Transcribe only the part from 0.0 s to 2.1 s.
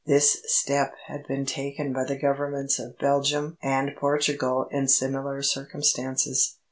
This step had been taken by